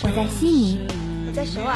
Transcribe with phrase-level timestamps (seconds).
[0.00, 0.78] 我在悉尼，
[1.26, 1.74] 我在首尔。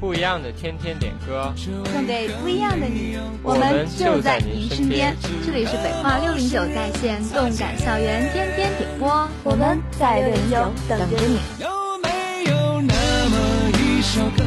[0.00, 3.16] 不一样的天天点歌，送给不一样的你。
[3.44, 5.14] 我们就在您身边。
[5.46, 11.38] 这里是北化六零九在线动感校园天天点播，我们在六零九等着你。
[11.62, 11.70] 有
[12.02, 12.10] 没
[12.50, 12.94] 有那
[13.30, 13.38] 么
[13.78, 14.42] 一首歌，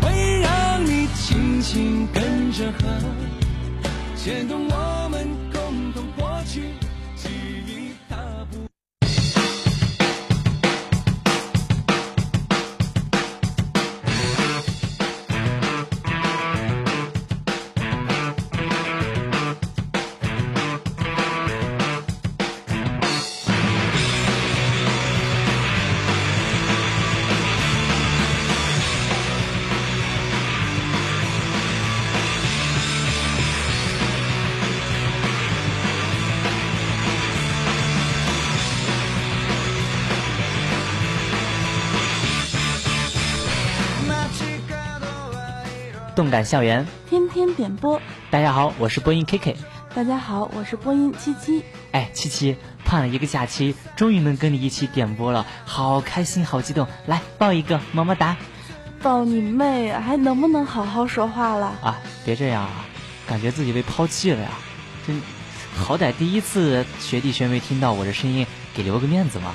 [0.00, 2.88] 会让你轻轻跟着和，
[4.16, 5.28] 牵动我们
[46.16, 48.00] 动感校园，天天点播。
[48.30, 49.56] 大家好，我是播音 K K。
[49.94, 51.62] 大家好，我是播音七七。
[51.92, 56.88] 哎，七七，盼了一个假期，终于能跟你一起点播了，好开心，好激动！
[57.04, 58.34] 来抱一个，么么哒。
[59.02, 59.92] 抱你妹！
[59.92, 61.66] 还能不能好好说话了？
[61.82, 62.86] 啊，别这样啊，
[63.28, 64.48] 感觉自己被抛弃了呀！
[65.06, 65.20] 真，
[65.76, 69.52] 好歹第一次学弟学妹听到我的声音，给留个面子嘛。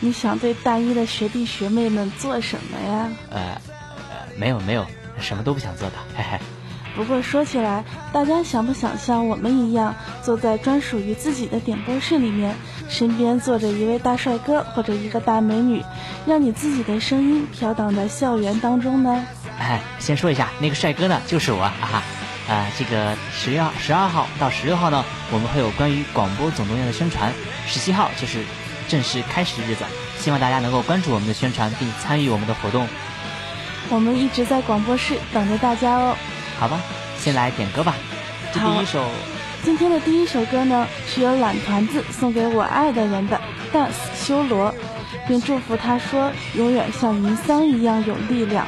[0.00, 3.10] 你想对大一的学弟学妹们做什么呀？
[3.28, 3.60] 呃，
[4.10, 4.86] 呃，没有没有。
[5.20, 6.38] 什么都不想做的，嘿嘿。
[6.94, 12.54] 不过说起来，大家想不想像我们一样，坐在专属于自己的点播室里面，
[12.88, 15.84] 身边坐着一位大帅哥或者一个大美女，
[16.26, 19.22] 让你自己的声音飘荡在校园当中呢？
[19.58, 22.02] 哎，先说一下，那个帅哥呢，就是我啊！
[22.48, 27.30] 啊，这个十月十二号到十六号呢，我们会有关于广播总动员的宣传，
[27.66, 28.38] 十七号就是
[28.88, 29.84] 正式开始的日子，
[30.18, 32.86] 希望大家能够关注我们的宣传并参与我们的活动。
[33.90, 36.16] 我们一直在广播室等着大家哦。
[36.58, 36.80] 好吧，
[37.18, 37.94] 先来点歌吧。
[38.52, 39.04] 这第一首，
[39.62, 43.40] 今天的第一首歌呢，是由懒团子送给我爱的人的
[43.76, 44.72] 《Dance 修罗》，
[45.28, 48.66] 并祝福他说永远像云桑一样有力量。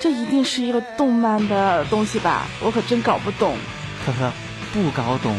[0.00, 2.46] 这一定是一个动漫的东西吧？
[2.60, 3.56] 我可真搞不懂。
[4.06, 4.32] 呵呵，
[4.72, 5.34] 不搞懂，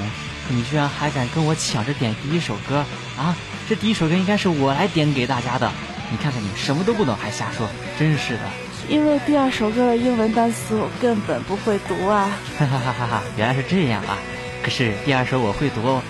[0.50, 2.84] 你居然还敢跟我抢着点第一首歌
[3.18, 3.36] 啊？
[3.70, 5.72] 这第一首歌应该是我来点给大家的。
[6.12, 8.42] 你看看你，什么都不懂还瞎说，真是的。
[8.90, 12.32] 因为第二首歌的英文单词我根本不会读啊！
[12.58, 13.24] 哈哈哈哈哈！
[13.38, 14.18] 原来是这样啊！
[14.64, 16.02] 可是第二首我会读哦。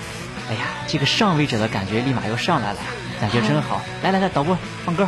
[0.49, 2.85] 哎呀，这个上位者的感觉立马又上来了呀，
[3.19, 3.81] 感觉真好！
[4.01, 5.05] 来来来，导播放歌。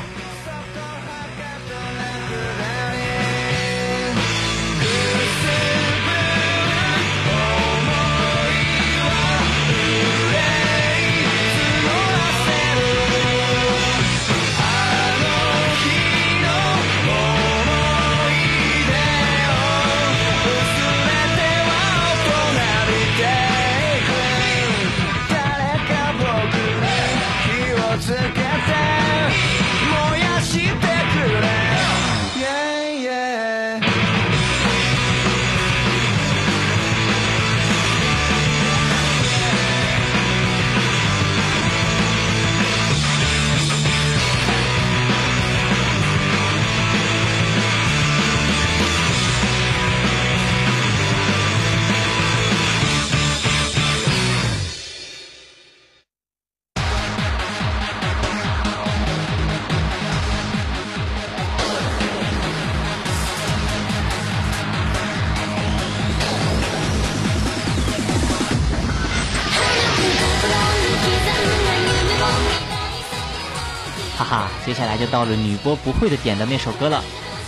[74.24, 77.04] 哈哈，接下来就到了女播不会的点的那首歌了。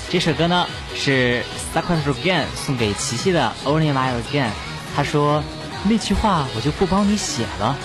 [0.09, 0.65] 这首歌呢
[0.95, 1.43] 是
[1.73, 4.49] Sakura Again 送给琪琪的 Only My Again。
[4.95, 5.43] 他说
[5.83, 7.77] 那句话我就不帮你写了。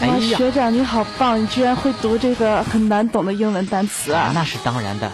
[0.00, 4.32] 哎呀，学长你好棒，你居然会读这个很难懂的英文单词啊！
[4.34, 5.12] 那是当然的。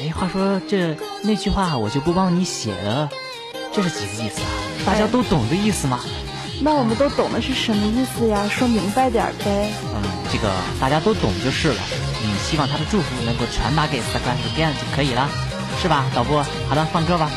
[0.00, 3.08] 哎，话说这那句话我就不帮你写了，
[3.72, 4.48] 这是几个意思啊？
[4.86, 5.98] 大家都懂的意思吗？
[6.60, 8.48] 那我们都懂的是什么意思呀？
[8.50, 9.72] 说明白点呗。
[9.94, 10.50] 嗯，这个
[10.80, 11.80] 大家都懂就是了。
[12.22, 15.28] 嗯，希望他的祝福能够传达给 Sakura Again 就可以了，
[15.80, 16.44] 是吧，导播？
[16.68, 17.30] 好的，放歌吧。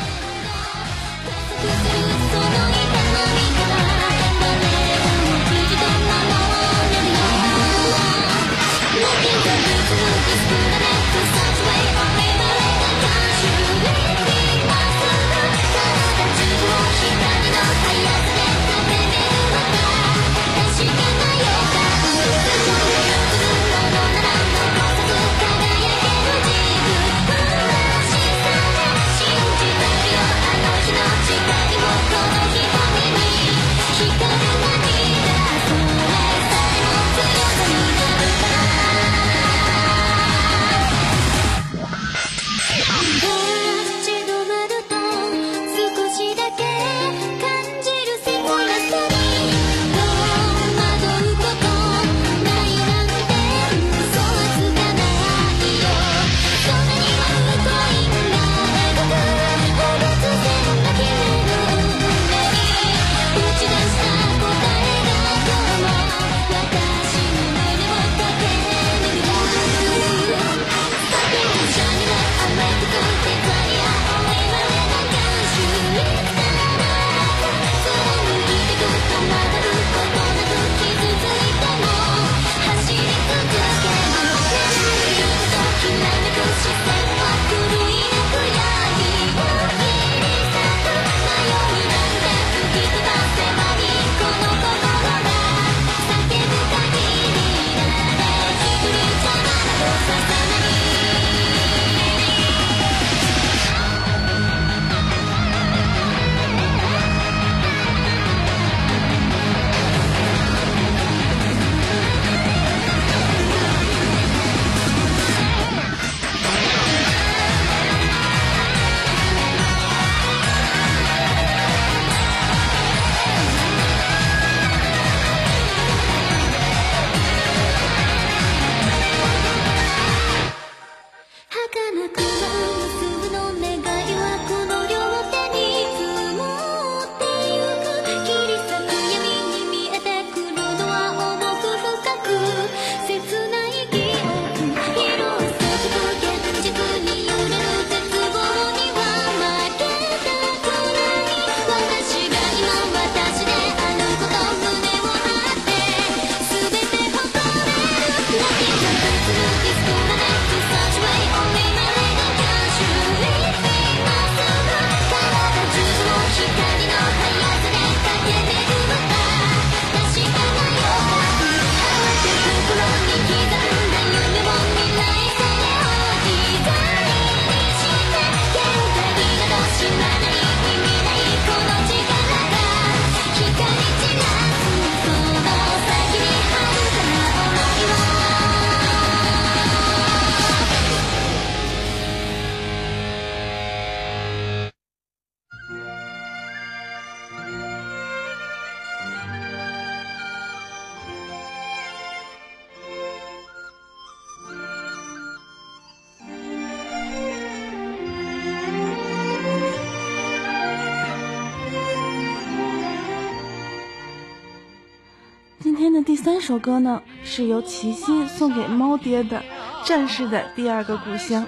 [215.81, 219.39] 今天的第三首歌呢，是由齐溪送给猫爹的
[219.83, 221.47] 《战士的第二个故乡》。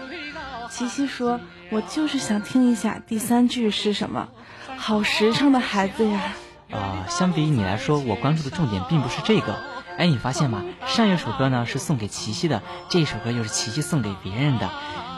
[0.72, 4.30] 齐溪说：“我就是想听一下第三句是什么。”
[4.76, 6.34] 好实诚的孩子呀！
[6.72, 9.56] 啊，相比于你来说，我关注的重点并不是这个。
[10.00, 10.66] 哎，你发现吗？
[10.88, 14.72] 上一首歌呢是送给齐溪的，这首歌又是齐溪送给别人的。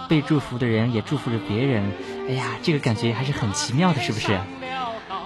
[0.09, 1.93] 被祝福的人也祝福着别人。
[2.27, 4.37] 哎呀，这个感觉还是很奇妙的，是不是？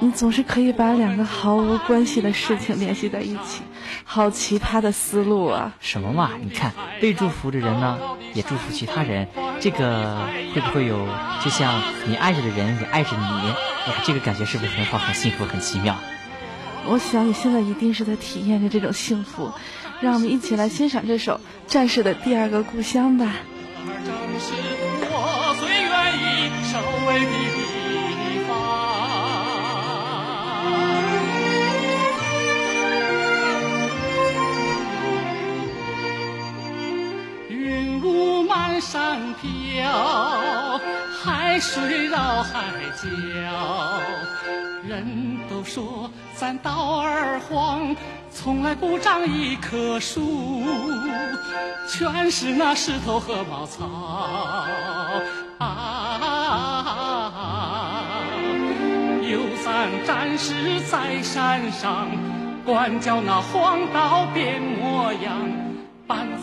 [0.01, 3.61] 你总是可以把两个毫无关系的事情联系在一起，
[4.05, 5.73] 好奇葩的思路啊！
[5.81, 6.31] 什么嘛？
[6.41, 7.99] 你看，被祝福的人呢，
[8.33, 9.27] 也祝福其他人，
[9.59, 11.05] 这个会不会有？
[11.43, 15.97] 就像你爱着的人也爱着你，哎呀，这个感觉是不是很好、很幸福、很奇妙？
[16.85, 19.51] 我想你现在一定是在体验着这种幸福，
[19.99, 21.35] 让我们一起来欣赏这首
[21.67, 23.33] 《战士的第二个故乡》吧。
[39.41, 40.79] 飘
[41.23, 42.61] 海水绕海
[42.95, 43.07] 角。
[44.87, 47.95] 人都说咱道儿荒，
[48.31, 50.63] 从来不长一棵树，
[51.87, 53.85] 全是那石头和茅草
[55.59, 56.17] 啊！
[59.21, 62.07] 有咱战士在山上，
[62.65, 65.68] 管教那荒岛变模样。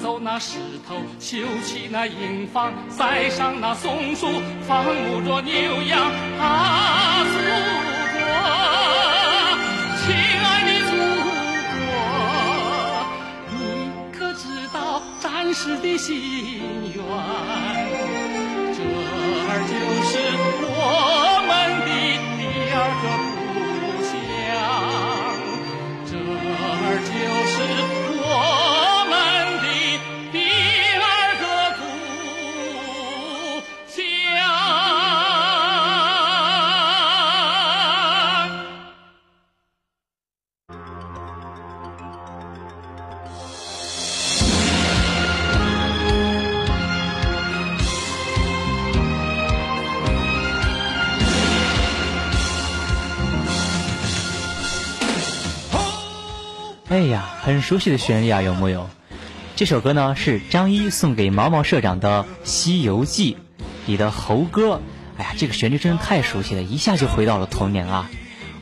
[0.02, 4.28] 走那石头，修起那营房，栽上那松树，
[4.66, 7.24] 放牧着牛羊啊！
[7.24, 7.38] 祖
[8.16, 8.20] 国，
[10.02, 10.92] 亲爱的祖
[11.76, 11.84] 国，
[13.52, 13.56] 你
[14.16, 16.52] 可知道战士的心
[16.94, 17.02] 愿？
[18.72, 18.78] 这
[19.48, 19.74] 儿就
[20.04, 20.12] 是
[20.62, 20.70] 我
[21.46, 21.50] 们
[21.86, 21.88] 的
[22.36, 22.40] 第
[22.72, 23.04] 二个
[56.96, 58.88] 哎呀，很熟悉的旋律啊，有木有？
[59.54, 63.34] 这首歌呢是张一送给毛毛社长的《西游记》
[63.86, 64.80] 里的猴哥。
[65.18, 68.08] 哎呀，这个旋律真的太熟悉了，一下就回到了童年啊！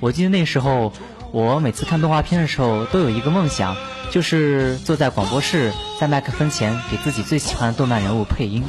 [0.01, 0.93] 我记得那时候，
[1.31, 3.77] 我每次看动画片的时候，都有一个梦想，
[4.11, 8.65] 就是坐在广播室，在麦克风前给自己最喜欢的动漫人物配音。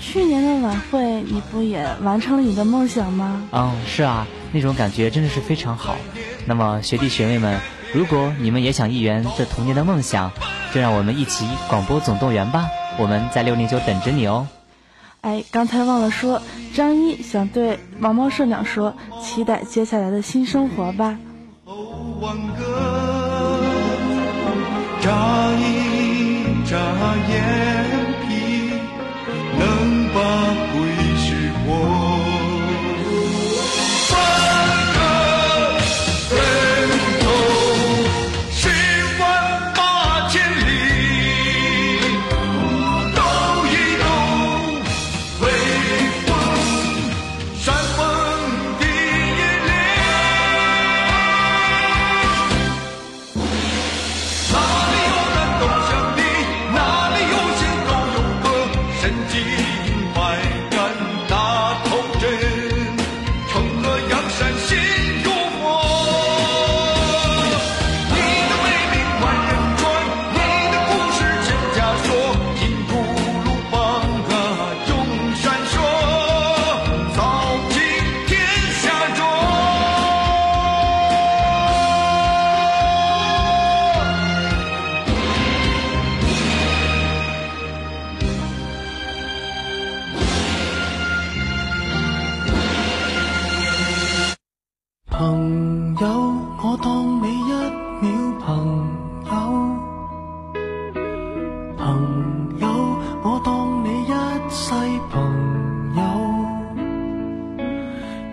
[0.00, 3.46] 去年的晚会，你不也完成了你的梦想吗？
[3.52, 5.96] 嗯，是啊，那种感觉真的是非常好。
[6.46, 7.60] 那么，学弟学妹们。
[7.92, 10.30] 如果你们也想一圆这童年的梦想，
[10.72, 12.68] 就让我们一起广播总动员吧！
[12.98, 14.46] 我们在六零九等着你哦。
[15.22, 16.40] 哎，刚才忘了说，
[16.72, 21.18] 张一想对毛毛社长说，期待接下来的新生活吧。
[25.00, 26.76] 眨一眨
[27.28, 27.79] 眼
[101.76, 102.68] 朋友，
[103.22, 104.12] 我当你一
[104.50, 104.72] 世
[105.10, 105.20] 朋
[105.96, 106.02] 友。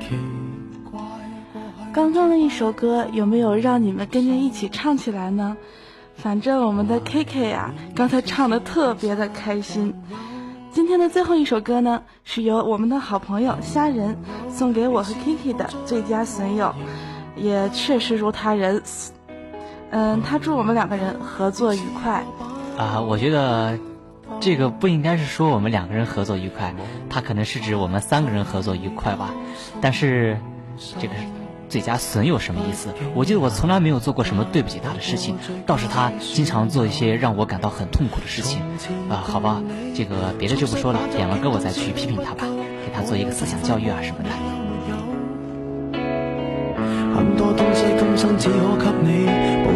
[0.01, 0.15] 奇
[0.89, 0.99] 怪，
[1.93, 5.57] 刚刚的一首歌有没有让你们跟着一起唱起来呢？
[6.15, 9.93] 反正我们的 K K 呀，刚才唱的特别的开心。
[10.71, 14.17] 今天的最后一首歌呢，是由我们的好朋友虾仁
[14.49, 16.73] 送给我和 Kiki 的最佳损友，
[17.35, 18.81] 也确实如他人。
[19.91, 22.23] 嗯，他祝我们两个人合作愉快。
[22.77, 23.77] 啊，我觉得
[24.39, 26.73] 这个不应该是说我们两个人合作愉快，
[27.09, 29.31] 他可能是指我们三个人合作愉快吧。
[29.81, 30.37] 但是
[30.99, 31.13] 这个。
[31.69, 32.93] 最佳损友什么意思？
[33.13, 38.61] 我记得我从来没有做过什么对不起他的事情，倒是他经常做一些让我感到很痛苦的事情。
[39.09, 39.61] 啊，好吧，
[39.93, 42.45] 这个别的就不说了，点了歌我再去批评他吧，
[42.85, 44.29] 给他做一个思想教育啊什么的。
[47.13, 48.47] 很多东西今生只
[48.79, 49.56] 可给你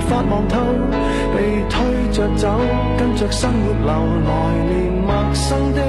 [0.00, 0.58] 法望透，
[1.34, 1.78] 被推
[2.12, 2.48] 着走，
[2.98, 3.92] 跟着生活流
[4.24, 4.30] 来，
[4.66, 5.82] 年陌生的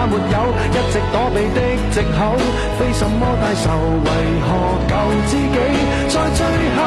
[0.00, 0.36] 也没有，
[0.72, 1.60] 一直躲避的
[1.92, 2.32] 藉口，
[2.78, 3.68] 非什么大仇，
[4.00, 4.08] 为
[4.40, 4.48] 何
[4.88, 4.94] 旧
[5.28, 5.58] 知己
[6.08, 6.40] 在最
[6.76, 6.80] 后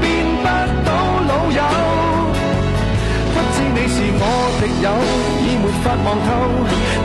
[0.00, 0.04] 变
[0.40, 0.46] 不
[0.86, 0.88] 到
[1.28, 1.60] 老友？
[3.34, 4.22] 不知你是我
[4.60, 4.88] 敌友，
[5.44, 6.28] 已没法望透，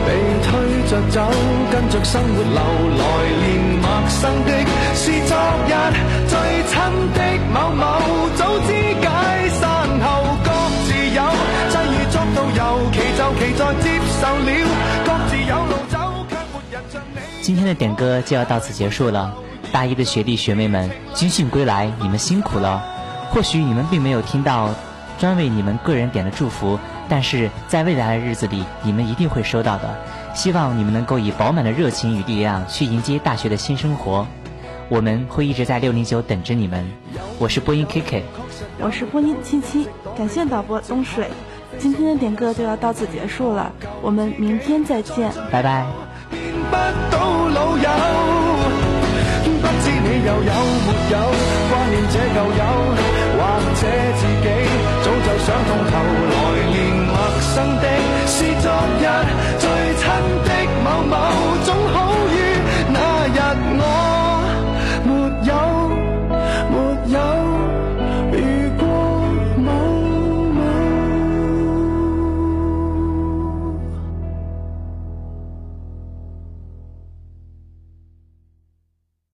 [0.06, 0.08] 被
[0.46, 0.48] 推
[0.88, 1.28] 着走，
[1.70, 2.58] 跟着生活流，
[2.96, 3.02] 来
[3.44, 3.46] 年
[3.82, 4.50] 陌生的
[4.94, 5.36] 是昨
[5.68, 5.72] 日
[6.26, 6.32] 最
[6.70, 6.72] 亲
[7.12, 7.20] 的
[7.52, 7.84] 某某，
[8.36, 9.04] 早知解
[9.60, 9.60] 散
[10.00, 10.08] 后
[10.42, 10.48] 各
[10.86, 11.20] 自有，
[11.68, 12.60] 际遇作到尤
[12.92, 14.50] 其就其在接受了，
[17.50, 19.34] 今天的点歌就要到此结束了。
[19.72, 22.80] 大一的学弟学妹们，军训归来，你们辛苦了。
[23.30, 24.72] 或许你们并没有听到
[25.18, 26.78] 专为你们个人点的祝福，
[27.08, 29.98] 但是在未来的日子里，你们一定会收到的。
[30.32, 34.28] 希望你们能够以饱满的热情与力量去迎接大学的新生活。
[34.88, 36.88] 我们会一直在六零九等着你们。
[37.40, 38.24] 我是播音 K K，
[38.78, 41.26] 我是播音七七，感谢导播东水。
[41.80, 45.84] 今天的点歌就要到此结束了，我们明天再见，拜拜。